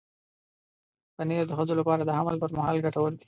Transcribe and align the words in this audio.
پنېر 1.15 1.43
د 1.47 1.51
ښځو 1.57 1.73
لپاره 1.79 2.01
د 2.03 2.11
حمل 2.17 2.35
پر 2.41 2.49
مهال 2.57 2.77
ګټور 2.85 3.09
دی. 3.13 3.19